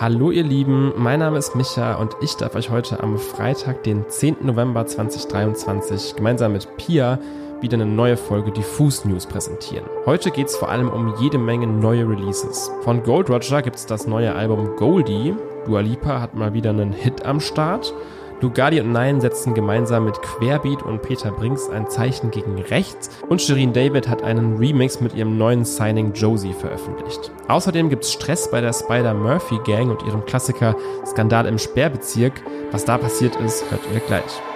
Hallo 0.00 0.30
ihr 0.30 0.42
Lieben, 0.42 0.92
mein 0.96 1.20
Name 1.20 1.36
ist 1.38 1.54
Micha 1.54 1.94
und 1.96 2.16
ich 2.22 2.34
darf 2.36 2.54
euch 2.54 2.70
heute 2.70 3.02
am 3.02 3.18
Freitag, 3.18 3.82
den 3.82 4.08
10. 4.08 4.38
November 4.40 4.86
2023, 4.86 6.16
gemeinsam 6.16 6.52
mit 6.52 6.66
Pia 6.78 7.18
wieder 7.60 7.74
eine 7.74 7.86
neue 7.86 8.16
Folge 8.16 8.50
Diffus 8.52 9.04
News 9.04 9.26
präsentieren. 9.26 9.84
Heute 10.06 10.30
geht 10.30 10.46
es 10.46 10.56
vor 10.56 10.70
allem 10.70 10.88
um 10.88 11.14
jede 11.20 11.38
Menge 11.38 11.66
neue 11.66 12.08
Releases. 12.08 12.70
Von 12.82 13.02
Gold 13.02 13.28
Roger 13.28 13.60
gibt 13.60 13.76
es 13.76 13.86
das 13.86 14.06
neue 14.06 14.34
Album 14.34 14.76
Goldie, 14.76 15.34
Dua 15.66 15.80
Lipa 15.80 16.20
hat 16.20 16.34
mal 16.34 16.54
wieder 16.54 16.70
einen 16.70 16.92
Hit 16.92 17.24
am 17.24 17.38
Start 17.38 17.94
Lugardi 18.42 18.80
und 18.80 18.90
Nein 18.90 19.20
setzen 19.20 19.54
gemeinsam 19.54 20.04
mit 20.04 20.20
Querbeat 20.20 20.82
und 20.82 21.00
Peter 21.00 21.30
Brinks 21.30 21.70
ein 21.70 21.88
Zeichen 21.88 22.32
gegen 22.32 22.60
rechts 22.60 23.08
und 23.28 23.40
Shirin 23.40 23.72
David 23.72 24.08
hat 24.08 24.22
einen 24.22 24.56
Remix 24.56 25.00
mit 25.00 25.14
ihrem 25.14 25.38
neuen 25.38 25.64
Signing 25.64 26.12
Josie 26.12 26.52
veröffentlicht. 26.52 27.30
Außerdem 27.46 27.88
gibt's 27.88 28.12
Stress 28.12 28.50
bei 28.50 28.60
der 28.60 28.72
Spider-Murphy 28.72 29.60
Gang 29.64 29.90
und 29.90 30.06
ihrem 30.06 30.24
Klassiker 30.26 30.76
Skandal 31.06 31.46
im 31.46 31.58
Sperrbezirk. 31.58 32.42
Was 32.72 32.84
da 32.84 32.98
passiert 32.98 33.36
ist, 33.36 33.70
hört 33.70 33.82
ihr 33.94 34.00
gleich. 34.00 34.51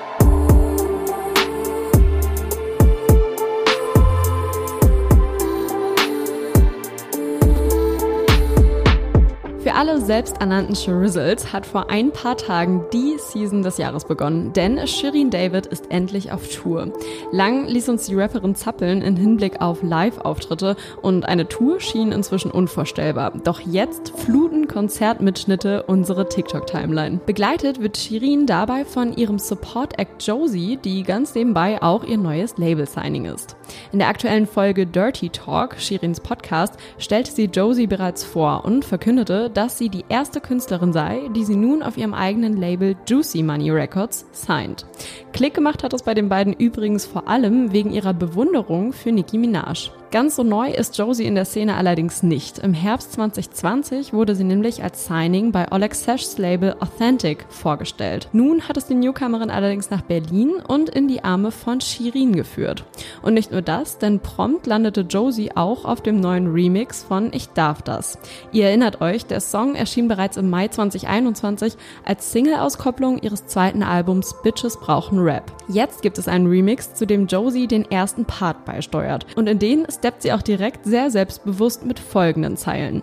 Alle 9.77 10.01
selbsternannten 10.01 10.75
Shrizzles 10.75 11.53
hat 11.53 11.67
vor 11.67 11.91
ein 11.91 12.11
paar 12.11 12.39
Tagen 12.39 12.87
die 12.95 13.19
Season 13.19 13.61
des 13.63 13.77
Jahres 13.77 14.07
begonnen, 14.07 14.55
denn 14.55 14.87
Shirin 14.87 15.29
David 15.29 15.67
ist 15.67 15.91
endlich 15.91 16.33
auf 16.33 16.49
Tour. 16.49 16.95
Lang 17.31 17.67
ließ 17.67 17.91
uns 17.91 18.07
die 18.07 18.15
Rapperin 18.15 18.55
zappeln 18.55 19.03
in 19.03 19.17
Hinblick 19.17 19.61
auf 19.61 19.83
Live-Auftritte 19.83 20.77
und 21.03 21.27
eine 21.27 21.47
Tour 21.47 21.79
schien 21.81 22.11
inzwischen 22.11 22.51
unvorstellbar. 22.51 23.35
Doch 23.45 23.61
jetzt 23.61 24.19
fluten 24.19 24.67
Konzertmitschnitte 24.67 25.83
unsere 25.83 26.27
TikTok-Timeline. 26.27 27.21
Begleitet 27.27 27.83
wird 27.83 27.99
Shirin 27.99 28.47
dabei 28.47 28.87
von 28.87 29.15
ihrem 29.15 29.39
Support-Act 29.39 30.27
Josie, 30.27 30.79
die 30.83 31.03
ganz 31.03 31.35
nebenbei 31.35 31.83
auch 31.83 32.03
ihr 32.03 32.17
neues 32.17 32.57
Label-Signing 32.57 33.27
ist. 33.27 33.57
In 33.93 33.99
der 33.99 34.09
aktuellen 34.09 34.47
Folge 34.47 34.87
Dirty 34.87 35.29
Talk, 35.29 35.77
Shirins 35.79 36.21
Podcast, 36.21 36.75
stellte 36.97 37.31
sie 37.31 37.45
Josie 37.45 37.87
bereits 37.87 38.25
vor 38.25 38.65
und 38.65 38.83
verkündete, 38.83 39.51
dass 39.51 39.66
dass 39.67 39.79
sie 39.79 39.89
die 39.89 40.05
erste 40.09 40.41
Künstlerin 40.41 40.93
sei, 40.93 41.23
die 41.35 41.43
sie 41.43 41.57
nun 41.57 41.83
auf 41.83 41.97
ihrem 41.97 42.15
eigenen 42.15 42.57
Label 42.57 42.95
Juicy 43.05 43.43
Money 43.43 43.73
Records 43.73 44.25
signed. 44.31 44.87
Klick 45.33 45.55
gemacht 45.55 45.83
hat 45.83 45.93
es 45.93 46.05
bei 46.05 46.15
den 46.15 46.29
beiden 46.29 46.53
übrigens 46.53 47.05
vor 47.05 47.27
allem 47.27 47.73
wegen 47.73 47.91
ihrer 47.91 48.15
Bewunderung 48.15 48.93
für 48.93 49.11
Nicki 49.11 49.39
Minaj. 49.39 49.91
Ganz 50.13 50.37
so 50.37 50.45
neu 50.45 50.71
ist 50.71 50.97
Josie 50.97 51.25
in 51.25 51.35
der 51.35 51.45
Szene 51.45 51.75
allerdings 51.75 52.23
nicht. 52.23 52.61
Im 52.61 52.75
Herbst 52.75 53.15
2020 53.15 54.13
wurde 54.13 54.37
sie 54.37 54.45
nämlich 54.45 54.85
als 54.85 55.07
Signing 55.07 55.51
bei 55.51 55.71
Oleg 55.73 55.97
Sesh's 55.97 56.39
Label 56.39 56.77
Authentic 56.79 57.45
vorgestellt. 57.49 58.29
Nun 58.33 58.69
hat 58.69 58.77
es 58.77 58.87
die 58.87 58.95
Newcomerin 58.95 59.51
allerdings 59.51 59.91
nach 59.91 60.03
Berlin 60.03 60.55
und 60.69 60.91
in 60.91 61.09
die 61.09 61.25
Arme 61.25 61.51
von 61.51 61.81
Shirin 61.81 62.37
geführt. 62.37 62.85
Und 63.21 63.35
nicht 63.35 63.51
nur 63.51 63.63
das, 63.63 63.99
denn 63.99 64.21
prompt 64.21 64.69
landete 64.69 65.01
Josie 65.01 65.51
auch 65.57 65.85
auf 65.85 66.01
dem 66.03 66.21
neuen 66.21 66.53
Remix 66.53 67.03
von 67.03 67.33
Ich 67.33 67.49
darf 67.49 67.83
das. 67.83 68.17
Ihr 68.53 68.67
erinnert 68.67 69.01
euch, 69.01 69.27
der 69.27 69.41
Song 69.41 69.75
erschien 69.75 70.07
bereits 70.07 70.37
im 70.37 70.49
Mai 70.49 70.69
2021 70.69 71.75
als 72.05 72.31
Single-Auskopplung 72.31 73.19
ihres 73.19 73.47
zweiten 73.47 73.83
Albums 73.83 74.37
Bitches 74.45 74.79
brauchen 74.79 75.19
Rap. 75.19 75.51
Jetzt 75.67 76.03
gibt 76.03 76.17
es 76.19 76.29
einen 76.29 76.47
Remix, 76.47 76.95
zu 76.95 77.07
dem 77.07 77.27
Josie 77.27 77.67
den 77.67 77.91
ersten 77.91 78.25
Part 78.25 78.65
beisteuert. 78.65 79.27
Und 79.35 79.49
in 79.49 79.59
den 79.59 79.85
steppt 79.97 80.23
sie 80.23 80.33
auch 80.33 80.43
direkt 80.43 80.85
sehr 80.85 81.11
selbstbewusst 81.11 81.85
mit 81.85 81.99
folgenden 81.99 82.57
Zeilen. 82.57 83.03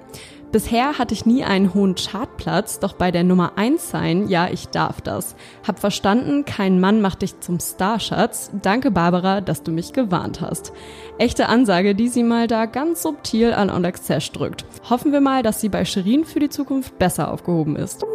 Bisher 0.54 1.00
hatte 1.00 1.16
ich 1.16 1.26
nie 1.26 1.44
einen 1.44 1.74
hohen 1.74 1.96
Chartplatz, 1.96 2.78
doch 2.78 2.94
bei 2.94 3.10
der 3.10 3.24
Nummer 3.24 3.54
1 3.56 3.90
sein, 3.90 4.28
ja, 4.28 4.50
ich 4.52 4.68
darf 4.68 5.02
das. 5.02 5.36
Hab 5.68 5.80
verstanden, 5.80 6.46
kein 6.46 6.80
Mann 6.80 7.02
macht 7.02 7.24
dich 7.24 7.40
zum 7.40 7.60
Starschatz. 7.60 8.52
Danke, 8.62 8.92
Barbara, 8.92 9.42
dass 9.42 9.64
du 9.64 9.72
mich 9.72 9.94
gewarnt 9.94 10.42
hast. 10.42 10.72
Echte 11.18 11.50
Ansage, 11.50 11.96
die 11.96 12.08
sie 12.08 12.22
mal 12.22 12.46
da 12.46 12.68
ganz 12.68 13.02
subtil 13.02 13.52
an 13.52 13.72
Alex 13.72 14.04
Zesch 14.04 14.32
drückt. 14.32 14.64
Hoffen 14.88 15.12
wir 15.12 15.22
mal, 15.22 15.42
dass 15.42 15.60
sie 15.60 15.70
bei 15.70 15.86
Shirin 15.86 16.24
für 16.24 16.40
die 16.40 16.50
Zukunft 16.50 17.00
besser 17.00 17.32
aufgehoben 17.32 17.76
ist. 17.76 18.06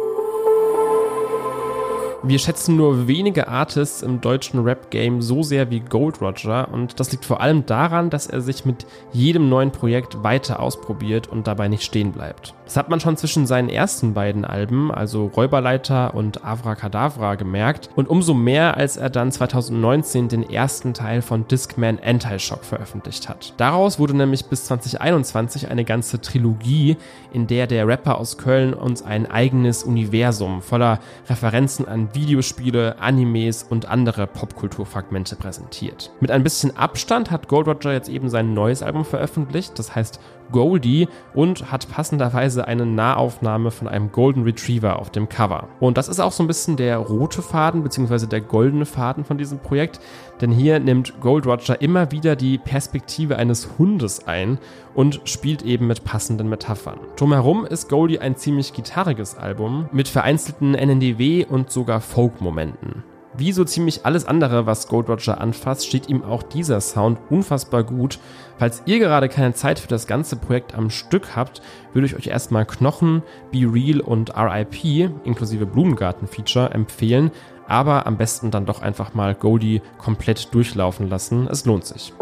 Wir 2.21 2.37
schätzen 2.37 2.75
nur 2.75 3.07
wenige 3.07 3.47
Artists 3.47 4.01
im 4.01 4.19
deutschen 4.19 4.61
Rap-Game 4.61 5.21
so 5.21 5.41
sehr 5.41 5.69
wie 5.69 5.79
Gold 5.79 6.21
Roger 6.21 6.67
und 6.69 6.99
das 6.99 7.13
liegt 7.13 7.23
vor 7.23 7.39
allem 7.39 7.65
daran, 7.65 8.09
dass 8.09 8.27
er 8.27 8.41
sich 8.41 8.65
mit 8.65 8.85
jedem 9.13 9.47
neuen 9.47 9.71
Projekt 9.71 10.21
weiter 10.21 10.59
ausprobiert 10.59 11.27
und 11.27 11.47
dabei 11.47 11.69
nicht 11.69 11.83
stehen 11.83 12.11
bleibt. 12.11 12.53
Das 12.65 12.75
hat 12.75 12.89
man 12.89 12.99
schon 12.99 13.17
zwischen 13.17 13.47
seinen 13.47 13.69
ersten 13.69 14.13
beiden 14.13 14.43
Alben, 14.43 14.91
also 14.91 15.27
Räuberleiter 15.27 16.13
und 16.13 16.45
Avra 16.45 16.75
Kadavra, 16.75 17.35
gemerkt 17.35 17.89
und 17.95 18.09
umso 18.09 18.33
mehr, 18.33 18.75
als 18.75 18.97
er 18.97 19.09
dann 19.09 19.31
2019 19.31 20.27
den 20.27 20.47
ersten 20.47 20.93
Teil 20.93 21.21
von 21.21 21.47
Discman 21.47 21.99
Anti-Shock 22.03 22.65
veröffentlicht 22.65 23.29
hat. 23.29 23.53
Daraus 23.57 23.97
wurde 23.97 24.15
nämlich 24.15 24.45
bis 24.45 24.65
2021 24.65 25.71
eine 25.71 25.85
ganze 25.85 26.21
Trilogie, 26.21 26.97
in 27.31 27.47
der 27.47 27.65
der 27.65 27.87
Rapper 27.87 28.19
aus 28.19 28.37
Köln 28.37 28.73
uns 28.73 29.01
ein 29.01 29.25
eigenes 29.31 29.83
Universum 29.83 30.61
voller 30.61 30.99
Referenzen 31.27 31.87
an 31.87 32.08
Videospiele, 32.13 32.99
Animes 32.99 33.63
und 33.63 33.87
andere 33.87 34.27
Popkulturfragmente 34.27 35.35
präsentiert. 35.35 36.11
Mit 36.19 36.31
ein 36.31 36.43
bisschen 36.43 36.75
Abstand 36.77 37.31
hat 37.31 37.47
Gold 37.47 37.67
Roger 37.67 37.93
jetzt 37.93 38.09
eben 38.09 38.29
sein 38.29 38.53
neues 38.53 38.83
Album 38.83 39.05
veröffentlicht, 39.05 39.77
das 39.77 39.95
heißt 39.95 40.19
Goldie 40.51 41.07
und 41.33 41.71
hat 41.71 41.89
passenderweise 41.89 42.67
eine 42.67 42.85
Nahaufnahme 42.85 43.71
von 43.71 43.87
einem 43.87 44.11
Golden 44.11 44.43
Retriever 44.43 44.99
auf 44.99 45.09
dem 45.09 45.29
Cover. 45.29 45.67
Und 45.79 45.97
das 45.97 46.07
ist 46.07 46.19
auch 46.19 46.31
so 46.31 46.43
ein 46.43 46.47
bisschen 46.47 46.77
der 46.77 46.97
rote 46.97 47.41
Faden 47.41 47.83
bzw. 47.83 48.27
der 48.27 48.41
goldene 48.41 48.85
Faden 48.85 49.23
von 49.23 49.37
diesem 49.37 49.59
Projekt, 49.59 49.99
denn 50.41 50.51
hier 50.51 50.79
nimmt 50.79 51.19
Gold 51.21 51.45
Roger 51.45 51.81
immer 51.81 52.11
wieder 52.11 52.35
die 52.35 52.57
Perspektive 52.57 53.37
eines 53.37 53.69
Hundes 53.77 54.27
ein 54.27 54.59
und 54.93 55.21
spielt 55.25 55.61
eben 55.63 55.87
mit 55.87 56.03
passenden 56.03 56.49
Metaphern. 56.49 56.99
Drumherum 57.15 57.65
ist 57.65 57.89
Goldie 57.89 58.19
ein 58.19 58.35
ziemlich 58.35 58.73
gitarriges 58.73 59.37
Album 59.37 59.89
mit 59.91 60.07
vereinzelten 60.07 60.75
NNDW 60.75 61.45
und 61.45 61.71
sogar 61.71 62.01
Folk-Momenten. 62.01 63.03
Wie 63.37 63.51
so 63.51 63.63
ziemlich 63.63 64.05
alles 64.05 64.25
andere, 64.25 64.65
was 64.65 64.87
Gold 64.87 65.07
Roger 65.07 65.39
anfasst, 65.39 65.85
steht 65.85 66.09
ihm 66.09 66.23
auch 66.23 66.41
dieser 66.41 66.81
Sound 66.81 67.19
unfassbar 67.29 67.83
gut. 67.83 68.19
Falls 68.57 68.81
ihr 68.85 68.99
gerade 68.99 69.29
keine 69.29 69.53
Zeit 69.53 69.79
für 69.79 69.87
das 69.87 70.07
ganze 70.07 70.35
Projekt 70.35 70.75
am 70.75 70.89
Stück 70.89 71.35
habt, 71.35 71.61
würde 71.93 72.07
ich 72.07 72.15
euch 72.15 72.27
erstmal 72.27 72.65
Knochen, 72.65 73.21
Be 73.51 73.71
Real 73.71 74.01
und 74.01 74.35
RIP 74.35 75.11
inklusive 75.23 75.65
Blumengarten-Feature 75.67 76.71
empfehlen, 76.71 77.31
aber 77.67 78.07
am 78.07 78.17
besten 78.17 78.49
dann 78.49 78.65
doch 78.65 78.81
einfach 78.81 79.13
mal 79.13 79.35
Goldie 79.35 79.81
komplett 79.99 80.53
durchlaufen 80.53 81.07
lassen. 81.07 81.47
Es 81.47 81.65
lohnt 81.65 81.85
sich. 81.85 82.13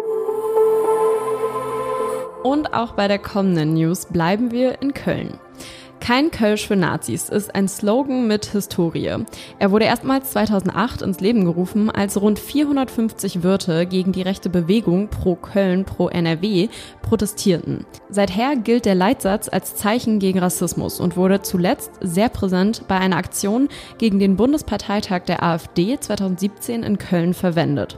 Und 2.44 2.74
auch 2.74 2.94
bei 2.94 3.08
der 3.08 3.20
kommenden 3.20 3.74
News 3.74 4.06
bleiben 4.06 4.52
wir 4.52 4.82
in 4.82 4.94
Köln. 4.94 5.40
Kein 6.00 6.32
Kölsch 6.32 6.68
für 6.68 6.76
Nazis 6.76 7.28
ist 7.28 7.54
ein 7.54 7.68
Slogan 7.68 8.28
mit 8.28 8.46
Historie. 8.46 9.26
Er 9.60 9.72
wurde 9.72 9.86
erstmals 9.86 10.32
2008 10.32 11.02
ins 11.02 11.20
Leben 11.20 11.44
gerufen, 11.44 11.90
als 11.90 12.22
rund 12.22 12.40
450 12.40 13.44
Wirte 13.44 13.86
gegen 13.86 14.12
die 14.12 14.22
rechte 14.22 14.50
Bewegung 14.50 15.10
pro 15.10 15.36
Köln, 15.36 15.86
pro 15.86 16.08
NRW 16.08 16.70
protestierten. 17.02 17.86
Seither 18.10 18.56
gilt 18.56 18.86
der 18.86 18.96
Leitsatz 18.96 19.50
als 19.50 19.76
Zeichen 19.76 20.20
gegen 20.20 20.40
Rassismus 20.40 21.00
und 21.00 21.18
wurde 21.18 21.42
zuletzt 21.42 21.92
sehr 22.02 22.30
präsent 22.30 22.84
bei 22.88 22.98
einer 22.98 23.18
Aktion 23.18 23.68
gegen 23.98 24.20
den 24.20 24.36
Bundesparteitag 24.36 25.24
der 25.24 25.44
AfD 25.44 26.00
2017 26.00 26.84
in 26.84 26.98
Köln 26.98 27.34
verwendet. 27.34 27.98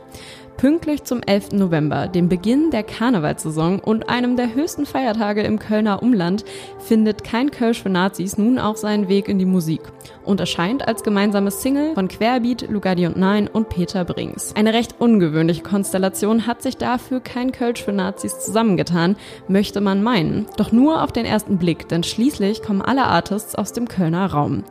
Pünktlich 0.59 1.05
zum 1.05 1.21
11. 1.25 1.53
November, 1.53 2.09
dem 2.09 2.27
Beginn 2.27 2.69
der 2.69 2.83
Karnevalssaison 2.83 3.79
und 3.79 4.09
einem 4.09 4.35
der 4.35 4.53
höchsten 4.53 4.85
Feiertage 4.85 5.41
im 5.41 5.57
Kölner 5.57 6.03
Umland, 6.03 6.43
findet 6.79 7.23
kein 7.23 7.49
Kölsch 7.49 7.81
für 7.81 7.87
Nazis 7.87 8.37
nun 8.37 8.59
auch 8.59 8.75
seinen 8.75 9.07
Weg 9.07 9.29
in 9.29 9.39
die 9.39 9.45
Musik 9.45 9.79
und 10.25 10.41
erscheint 10.41 10.85
als 10.85 11.03
gemeinsames 11.03 11.61
Single 11.61 11.93
von 11.93 12.09
Querbeat, 12.09 12.69
Lugardi 12.69 13.07
und 13.07 13.15
Nein 13.15 13.47
und 13.47 13.69
Peter 13.69 14.03
Brings. 14.03 14.53
Eine 14.53 14.73
recht 14.73 14.95
ungewöhnliche 14.99 15.63
Konstellation 15.63 16.45
hat 16.45 16.61
sich 16.61 16.75
dafür 16.75 17.21
kein 17.21 17.53
Kölsch 17.53 17.81
für 17.81 17.93
Nazis 17.93 18.37
zusammengetan, 18.39 19.15
möchte 19.47 19.79
man 19.79 20.03
meinen. 20.03 20.45
Doch 20.57 20.73
nur 20.73 21.03
auf 21.03 21.13
den 21.13 21.25
ersten 21.25 21.57
Blick, 21.57 21.87
denn 21.87 22.03
schließlich 22.03 22.63
kommen 22.63 22.81
alle 22.81 23.05
Artists 23.05 23.55
aus 23.55 23.71
dem 23.71 23.87
Kölner 23.87 24.25
Raum. 24.25 24.65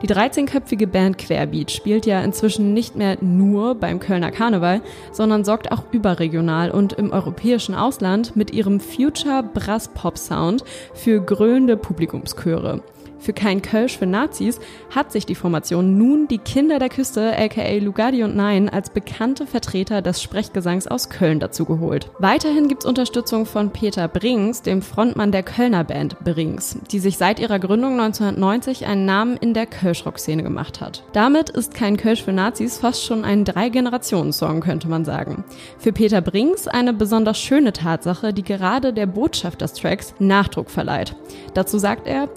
Die 0.00 0.08
13-köpfige 0.08 0.86
Band 0.86 1.18
Querbeat 1.18 1.70
spielt 1.70 2.06
ja 2.06 2.22
inzwischen 2.22 2.72
nicht 2.72 2.96
mehr 2.96 3.18
nur 3.20 3.74
beim 3.74 4.00
Kölner 4.00 4.30
Karneval, 4.30 4.80
sondern 5.12 5.33
sondern 5.34 5.44
sorgt 5.46 5.72
auch 5.72 5.82
überregional 5.90 6.70
und 6.70 6.92
im 6.92 7.10
europäischen 7.10 7.74
Ausland 7.74 8.36
mit 8.36 8.52
ihrem 8.52 8.78
Future 8.78 9.42
Brass 9.42 9.88
Pop 9.88 10.16
Sound 10.16 10.62
für 10.94 11.20
grölende 11.20 11.76
Publikumschöre. 11.76 12.82
Für 13.18 13.32
kein 13.32 13.62
Kölsch 13.62 13.96
für 13.96 14.06
Nazis 14.06 14.60
hat 14.94 15.12
sich 15.12 15.26
die 15.26 15.34
Formation 15.34 15.96
nun 15.96 16.28
die 16.28 16.38
Kinder 16.38 16.78
der 16.78 16.88
Küste, 16.88 17.36
aka 17.38 17.78
Lugardi 17.78 18.22
und 18.22 18.36
Nein, 18.36 18.68
als 18.68 18.90
bekannte 18.90 19.46
Vertreter 19.46 20.02
des 20.02 20.22
Sprechgesangs 20.22 20.86
aus 20.86 21.08
Köln 21.08 21.40
dazu 21.40 21.64
geholt. 21.64 22.10
Weiterhin 22.18 22.68
gibt's 22.68 22.84
Unterstützung 22.84 23.46
von 23.46 23.70
Peter 23.70 24.08
Brings, 24.08 24.62
dem 24.62 24.82
Frontmann 24.82 25.32
der 25.32 25.42
Kölner 25.42 25.84
Band 25.84 26.22
Brings, 26.22 26.78
die 26.90 26.98
sich 26.98 27.16
seit 27.16 27.40
ihrer 27.40 27.58
Gründung 27.58 27.98
1990 28.00 28.86
einen 28.86 29.06
Namen 29.06 29.36
in 29.36 29.54
der 29.54 29.66
Kölschrock-Szene 29.66 30.42
gemacht 30.42 30.80
hat. 30.80 31.02
Damit 31.12 31.50
ist 31.50 31.74
kein 31.74 31.96
Kölsch 31.96 32.22
für 32.22 32.32
Nazis 32.32 32.78
fast 32.78 33.04
schon 33.04 33.24
ein 33.24 33.44
Drei-Generationen-Song, 33.44 34.60
könnte 34.60 34.88
man 34.88 35.04
sagen. 35.04 35.44
Für 35.78 35.92
Peter 35.92 36.20
Brings 36.20 36.68
eine 36.68 36.92
besonders 36.92 37.38
schöne 37.38 37.72
Tatsache, 37.72 38.32
die 38.32 38.42
gerade 38.42 38.92
der 38.92 39.06
Botschaft 39.06 39.60
des 39.60 39.74
Tracks 39.74 40.14
Nachdruck 40.18 40.70
verleiht. 40.70 41.16
Dazu 41.54 41.78
sagt 41.78 42.06
er, 42.06 42.28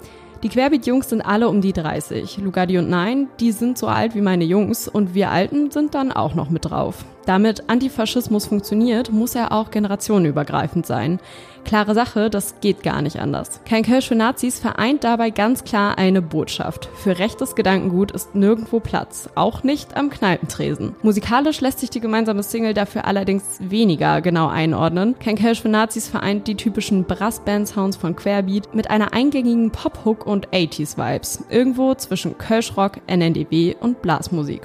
die 0.42 0.48
Querbeat-Jungs 0.48 1.08
sind 1.08 1.20
alle 1.20 1.48
um 1.48 1.60
die 1.60 1.72
30. 1.72 2.38
Lugardi 2.38 2.78
und 2.78 2.88
Nein, 2.88 3.28
die 3.40 3.52
sind 3.52 3.76
so 3.76 3.88
alt 3.88 4.14
wie 4.14 4.20
meine 4.20 4.44
Jungs 4.44 4.86
und 4.86 5.14
wir 5.14 5.30
Alten 5.30 5.70
sind 5.70 5.94
dann 5.94 6.12
auch 6.12 6.34
noch 6.34 6.48
mit 6.50 6.66
drauf. 6.66 7.04
Damit 7.28 7.68
Antifaschismus 7.68 8.46
funktioniert, 8.46 9.12
muss 9.12 9.34
er 9.34 9.52
auch 9.52 9.70
generationenübergreifend 9.70 10.86
sein. 10.86 11.20
Klare 11.62 11.92
Sache, 11.92 12.30
das 12.30 12.54
geht 12.62 12.82
gar 12.82 13.02
nicht 13.02 13.20
anders. 13.20 13.60
Kein 13.68 13.82
Kölsch 13.82 14.08
für 14.08 14.14
Nazis 14.14 14.58
vereint 14.58 15.04
dabei 15.04 15.28
ganz 15.28 15.62
klar 15.64 15.98
eine 15.98 16.22
Botschaft. 16.22 16.88
Für 16.94 17.18
rechtes 17.18 17.54
Gedankengut 17.54 18.12
ist 18.12 18.34
nirgendwo 18.34 18.80
Platz, 18.80 19.28
auch 19.34 19.62
nicht 19.62 19.94
am 19.94 20.08
Kneipentresen. 20.08 20.96
Musikalisch 21.02 21.60
lässt 21.60 21.80
sich 21.80 21.90
die 21.90 22.00
gemeinsame 22.00 22.42
Single 22.42 22.72
dafür 22.72 23.04
allerdings 23.04 23.58
weniger 23.60 24.22
genau 24.22 24.48
einordnen. 24.48 25.14
Kein 25.18 25.36
Kölsch 25.36 25.60
für 25.60 25.68
Nazis 25.68 26.08
vereint 26.08 26.48
die 26.48 26.56
typischen 26.56 27.04
Brassband-Sounds 27.04 27.98
von 27.98 28.16
Querbeat 28.16 28.74
mit 28.74 28.88
einer 28.88 29.12
eingängigen 29.12 29.70
Pop-Hook 29.70 30.24
und 30.24 30.48
80s-Vibes. 30.48 31.44
Irgendwo 31.50 31.94
zwischen 31.94 32.38
Kölschrock, 32.38 33.00
NNDW 33.06 33.76
und 33.78 34.00
Blasmusik. 34.00 34.62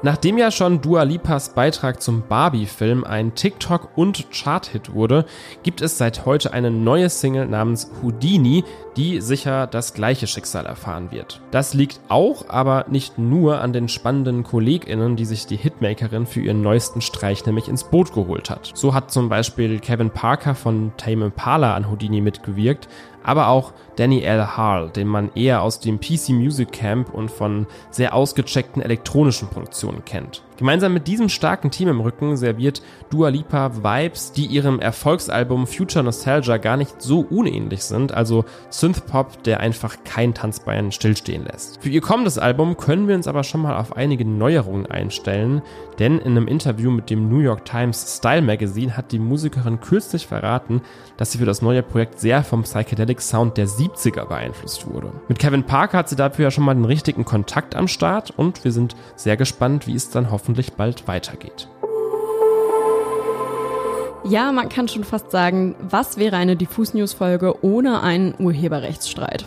Nachdem 0.00 0.38
ja 0.38 0.52
schon 0.52 0.80
Dua 0.80 1.02
Lipas 1.02 1.54
Beitrag 1.54 2.00
zum 2.00 2.22
Barbie-Film 2.28 3.02
ein 3.02 3.34
TikTok- 3.34 3.96
und 3.96 4.30
Chart-Hit 4.30 4.94
wurde, 4.94 5.24
gibt 5.64 5.80
es 5.80 5.98
seit 5.98 6.24
heute 6.24 6.52
eine 6.52 6.70
neue 6.70 7.10
Single 7.10 7.46
namens 7.46 7.90
Houdini, 8.00 8.62
die 8.96 9.20
sicher 9.20 9.66
das 9.66 9.94
gleiche 9.94 10.28
Schicksal 10.28 10.66
erfahren 10.66 11.10
wird. 11.10 11.40
Das 11.50 11.74
liegt 11.74 11.98
auch, 12.08 12.48
aber 12.48 12.86
nicht 12.88 13.18
nur 13.18 13.60
an 13.60 13.72
den 13.72 13.88
spannenden 13.88 14.44
KollegInnen, 14.44 15.16
die 15.16 15.24
sich 15.24 15.46
die 15.46 15.56
Hitmakerin 15.56 16.26
für 16.26 16.40
ihren 16.40 16.62
neuesten 16.62 17.00
Streich 17.00 17.44
nämlich 17.44 17.68
ins 17.68 17.82
Boot 17.82 18.12
geholt 18.12 18.50
hat. 18.50 18.70
So 18.74 18.94
hat 18.94 19.10
zum 19.10 19.28
Beispiel 19.28 19.80
Kevin 19.80 20.10
Parker 20.10 20.54
von 20.54 20.92
Tame 20.96 21.24
Impala 21.24 21.74
an 21.74 21.90
Houdini 21.90 22.20
mitgewirkt, 22.20 22.88
aber 23.28 23.48
auch 23.48 23.72
Danny 23.96 24.22
L. 24.22 24.56
Harl, 24.56 24.88
den 24.88 25.06
man 25.06 25.30
eher 25.34 25.60
aus 25.60 25.80
dem 25.80 26.00
PC 26.00 26.30
Music 26.30 26.72
Camp 26.72 27.12
und 27.12 27.30
von 27.30 27.66
sehr 27.90 28.14
ausgecheckten 28.14 28.80
elektronischen 28.80 29.48
Produktionen 29.48 30.02
kennt. 30.06 30.42
Gemeinsam 30.58 30.92
mit 30.92 31.06
diesem 31.06 31.28
starken 31.28 31.70
Team 31.70 31.86
im 31.86 32.00
Rücken 32.00 32.36
serviert 32.36 32.82
Dua 33.10 33.28
Lipa 33.28 33.76
Vibes, 33.76 34.32
die 34.32 34.46
ihrem 34.46 34.80
Erfolgsalbum 34.80 35.68
Future 35.68 36.04
Nostalgia 36.04 36.56
gar 36.56 36.76
nicht 36.76 37.00
so 37.00 37.20
unähnlich 37.20 37.84
sind, 37.84 38.12
also 38.12 38.44
Synthpop, 38.68 39.44
der 39.44 39.60
einfach 39.60 39.98
kein 40.04 40.34
Tanzbein 40.34 40.90
stillstehen 40.90 41.44
lässt. 41.44 41.80
Für 41.80 41.90
ihr 41.90 42.00
kommendes 42.00 42.38
Album 42.38 42.76
können 42.76 43.06
wir 43.06 43.14
uns 43.14 43.28
aber 43.28 43.44
schon 43.44 43.62
mal 43.62 43.76
auf 43.76 43.96
einige 43.96 44.24
Neuerungen 44.24 44.86
einstellen, 44.86 45.62
denn 46.00 46.18
in 46.18 46.32
einem 46.32 46.48
Interview 46.48 46.90
mit 46.90 47.08
dem 47.08 47.28
New 47.28 47.38
York 47.38 47.64
Times 47.64 48.16
Style 48.16 48.42
Magazine 48.42 48.96
hat 48.96 49.12
die 49.12 49.20
Musikerin 49.20 49.78
kürzlich 49.78 50.26
verraten, 50.26 50.82
dass 51.18 51.30
sie 51.30 51.38
für 51.38 51.46
das 51.46 51.62
neue 51.62 51.84
Projekt 51.84 52.18
sehr 52.18 52.42
vom 52.42 52.64
Psychedelic 52.64 53.20
Sound 53.20 53.56
der 53.58 53.68
70er 53.68 54.24
beeinflusst 54.24 54.92
wurde. 54.92 55.12
Mit 55.28 55.38
Kevin 55.38 55.62
Parker 55.62 55.98
hat 55.98 56.08
sie 56.08 56.16
dafür 56.16 56.46
ja 56.46 56.50
schon 56.50 56.64
mal 56.64 56.74
den 56.74 56.84
richtigen 56.84 57.24
Kontakt 57.24 57.76
am 57.76 57.86
Start 57.86 58.32
und 58.36 58.64
wir 58.64 58.72
sind 58.72 58.96
sehr 59.14 59.36
gespannt, 59.36 59.86
wie 59.86 59.94
es 59.94 60.10
dann 60.10 60.32
hoffentlich 60.32 60.47
hoffentlich 60.48 60.72
bald 60.72 61.06
weitergeht. 61.06 61.68
Ja, 64.24 64.52
man 64.52 64.68
kann 64.68 64.88
schon 64.88 65.04
fast 65.04 65.30
sagen, 65.30 65.76
was 65.80 66.18
wäre 66.18 66.36
eine 66.36 66.56
Diffus 66.56 66.92
News 66.92 67.12
Folge 67.12 67.54
ohne 67.64 68.02
einen 68.02 68.34
Urheberrechtsstreit? 68.38 69.46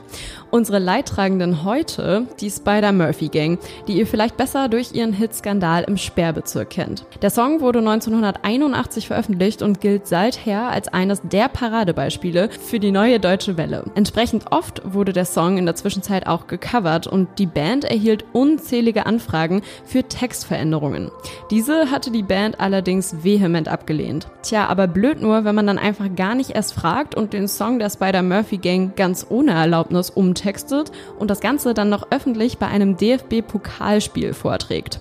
Unsere 0.50 0.80
Leidtragenden 0.80 1.64
heute, 1.64 2.28
die 2.40 2.50
Spider-Murphy 2.50 3.30
Gang, 3.30 3.60
die 3.88 3.94
ihr 3.94 4.08
vielleicht 4.08 4.38
besser 4.38 4.68
durch 4.70 4.94
ihren 4.94 5.14
Hit-Skandal 5.14 5.84
im 5.84 5.98
Sperrbezirk 5.98 6.70
kennt. 6.70 7.06
Der 7.22 7.30
Song 7.30 7.62
wurde 7.62 7.80
1981 7.80 9.08
veröffentlicht 9.08 9.62
und 9.62 9.80
gilt 9.80 10.08
seither 10.08 10.70
als 10.70 10.90
eines 10.90 11.22
der 11.22 11.48
Paradebeispiele 11.48 12.50
für 12.50 12.80
die 12.80 12.92
neue 12.92 13.20
deutsche 13.20 13.56
Welle. 13.58 13.86
Entsprechend 13.96 14.52
oft 14.52 14.82
wurde 14.84 15.14
der 15.14 15.26
Song 15.26 15.58
in 15.58 15.66
der 15.66 15.76
Zwischenzeit 15.76 16.28
auch 16.28 16.48
gecovert 16.48 17.08
und 17.08 17.28
die 17.40 17.46
Band 17.46 17.86
erhielt 17.86 18.26
unzählige 18.34 19.06
Anfragen 19.06 19.62
für 19.86 20.04
Textveränderungen. 20.04 21.12
Diese 21.50 21.92
hatte 21.92 22.12
die 22.12 22.24
Band 22.24 22.60
allerdings 22.60 23.24
vehement 23.24 23.70
abgelehnt. 23.70 24.28
Tja, 24.44 24.61
aber 24.70 24.88
blöd 24.88 25.22
nur, 25.22 25.44
wenn 25.44 25.56
man 25.56 25.68
dann 25.68 25.78
einfach 25.78 26.16
gar 26.16 26.36
nicht 26.36 26.52
erst 26.52 26.74
fragt 26.74 27.16
und 27.16 27.34
den 27.34 27.48
Song 27.48 27.80
der 27.80 27.90
Spider-Murphy 27.90 28.58
Gang 28.58 28.96
ganz 28.96 29.26
ohne 29.30 29.52
Erlaubnis 29.52 30.10
umtextet 30.10 30.92
und 31.20 31.30
das 31.30 31.40
Ganze 31.40 31.74
dann 31.74 31.90
noch 31.90 32.08
öffentlich 32.12 32.58
bei 32.58 32.68
einem 32.68 32.98
DFB-Pokalspiel 32.98 34.34
vorträgt. 34.34 35.00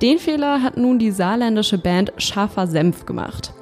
Den 0.00 0.18
Fehler 0.18 0.62
hat 0.62 0.76
nun 0.76 0.98
die 0.98 1.10
saarländische 1.10 1.78
Band 1.78 2.12
Scharfer 2.16 2.66
Senf 2.66 3.06
gemacht. 3.06 3.52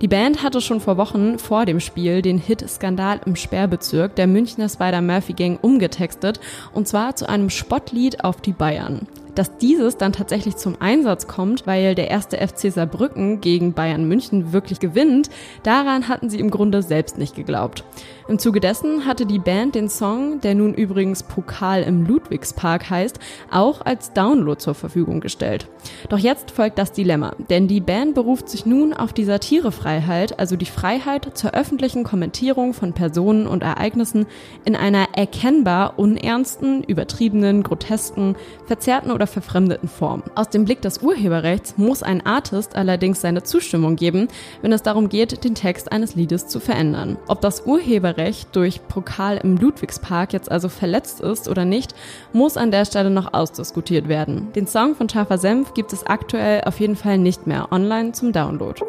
Die 0.00 0.08
Band 0.08 0.42
hatte 0.42 0.60
schon 0.60 0.80
vor 0.80 0.96
Wochen 0.96 1.38
vor 1.38 1.64
dem 1.64 1.78
Spiel 1.78 2.22
den 2.22 2.38
Hit 2.38 2.68
Skandal 2.68 3.20
im 3.24 3.36
Sperrbezirk 3.36 4.16
der 4.16 4.26
Münchner 4.26 4.68
Spider-Murphy 4.68 5.32
Gang 5.32 5.62
umgetextet 5.62 6.40
und 6.72 6.88
zwar 6.88 7.14
zu 7.14 7.28
einem 7.28 7.50
Spottlied 7.50 8.24
auf 8.24 8.40
die 8.40 8.52
Bayern. 8.52 9.06
Dass 9.34 9.56
dieses 9.56 9.96
dann 9.96 10.12
tatsächlich 10.12 10.56
zum 10.56 10.76
Einsatz 10.80 11.26
kommt, 11.26 11.66
weil 11.66 11.94
der 11.94 12.10
erste 12.10 12.36
FC 12.36 12.72
Saarbrücken 12.72 13.40
gegen 13.40 13.72
Bayern 13.72 14.06
München 14.06 14.52
wirklich 14.52 14.80
gewinnt, 14.80 15.30
daran 15.62 16.08
hatten 16.08 16.28
sie 16.28 16.38
im 16.38 16.50
Grunde 16.50 16.82
selbst 16.82 17.18
nicht 17.18 17.34
geglaubt. 17.34 17.84
Im 18.28 18.38
Zuge 18.38 18.60
dessen 18.60 19.04
hatte 19.04 19.26
die 19.26 19.38
Band 19.38 19.74
den 19.74 19.88
Song, 19.88 20.40
der 20.40 20.54
nun 20.54 20.74
übrigens 20.74 21.22
Pokal 21.22 21.82
im 21.82 22.06
Ludwigspark 22.06 22.88
heißt, 22.88 23.18
auch 23.50 23.80
als 23.80 24.12
Download 24.12 24.58
zur 24.58 24.74
Verfügung 24.74 25.20
gestellt. 25.20 25.66
Doch 26.08 26.18
jetzt 26.18 26.50
folgt 26.50 26.78
das 26.78 26.92
Dilemma, 26.92 27.34
denn 27.50 27.68
die 27.68 27.80
Band 27.80 28.14
beruft 28.14 28.48
sich 28.48 28.64
nun 28.64 28.92
auf 28.92 29.12
die 29.12 29.24
Satirefreiheit, 29.24 30.38
also 30.38 30.56
die 30.56 30.66
Freiheit 30.66 31.36
zur 31.36 31.52
öffentlichen 31.52 32.04
Kommentierung 32.04 32.74
von 32.74 32.92
Personen 32.92 33.46
und 33.46 33.62
Ereignissen 33.62 34.26
in 34.64 34.76
einer 34.76 35.08
erkennbar 35.14 35.98
unernsten, 35.98 36.84
übertriebenen, 36.84 37.62
grotesken, 37.62 38.36
verzerrten 38.66 39.10
oder 39.10 39.21
verfremdeten 39.26 39.88
Form. 39.88 40.22
Aus 40.34 40.48
dem 40.48 40.64
Blick 40.64 40.82
des 40.82 40.98
Urheberrechts 40.98 41.74
muss 41.76 42.02
ein 42.02 42.24
Artist 42.24 42.76
allerdings 42.76 43.20
seine 43.20 43.42
Zustimmung 43.42 43.96
geben, 43.96 44.28
wenn 44.62 44.72
es 44.72 44.82
darum 44.82 45.08
geht, 45.08 45.44
den 45.44 45.54
Text 45.54 45.92
eines 45.92 46.14
Liedes 46.14 46.48
zu 46.48 46.60
verändern. 46.60 47.18
Ob 47.28 47.40
das 47.40 47.66
Urheberrecht 47.66 48.54
durch 48.54 48.86
Pokal 48.88 49.38
im 49.38 49.56
Ludwigspark 49.56 50.32
jetzt 50.32 50.50
also 50.50 50.68
verletzt 50.68 51.20
ist 51.20 51.48
oder 51.48 51.64
nicht, 51.64 51.94
muss 52.32 52.56
an 52.56 52.70
der 52.70 52.84
Stelle 52.84 53.10
noch 53.10 53.32
ausdiskutiert 53.34 54.08
werden. 54.08 54.52
Den 54.54 54.66
Song 54.66 54.94
von 54.94 55.08
Scharfer 55.08 55.38
Senf 55.38 55.74
gibt 55.74 55.92
es 55.92 56.06
aktuell 56.06 56.62
auf 56.64 56.80
jeden 56.80 56.96
Fall 56.96 57.18
nicht 57.18 57.46
mehr 57.46 57.70
online 57.72 58.12
zum 58.12 58.32
Download. 58.32 58.80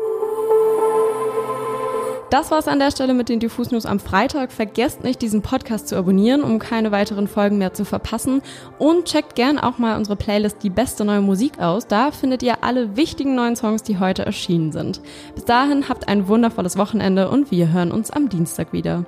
Das 2.33 2.49
war's 2.49 2.67
an 2.67 2.79
der 2.79 2.89
Stelle 2.89 3.13
mit 3.13 3.29
den 3.29 3.39
Diffus 3.39 3.69
News 3.69 3.85
am 3.85 3.99
Freitag. 3.99 4.51
Vergesst 4.51 5.03
nicht, 5.03 5.21
diesen 5.21 5.43
Podcast 5.43 5.87
zu 5.87 5.95
abonnieren, 5.95 6.41
um 6.41 6.57
keine 6.57 6.91
weiteren 6.91 7.27
Folgen 7.27 7.59
mehr 7.59 7.75
zu 7.75 7.85
verpassen. 7.85 8.41
Und 8.79 9.05
checkt 9.05 9.35
gern 9.35 9.59
auch 9.59 9.77
mal 9.77 9.97
unsere 9.97 10.15
Playlist 10.15 10.63
Die 10.63 10.71
beste 10.71 11.05
neue 11.05 11.21
Musik 11.21 11.59
aus. 11.59 11.85
Da 11.85 12.09
findet 12.09 12.41
ihr 12.41 12.63
alle 12.63 12.97
wichtigen 12.97 13.35
neuen 13.35 13.55
Songs, 13.55 13.83
die 13.83 13.99
heute 13.99 14.25
erschienen 14.25 14.71
sind. 14.71 14.99
Bis 15.35 15.45
dahin 15.45 15.87
habt 15.89 16.07
ein 16.07 16.27
wundervolles 16.27 16.75
Wochenende 16.75 17.29
und 17.29 17.51
wir 17.51 17.71
hören 17.71 17.91
uns 17.91 18.09
am 18.09 18.29
Dienstag 18.29 18.73
wieder. 18.73 19.05